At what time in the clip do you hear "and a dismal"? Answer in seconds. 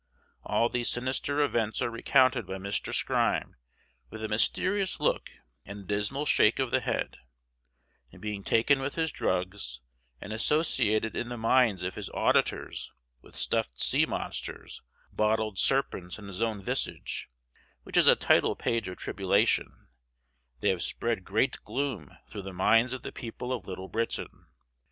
5.63-6.25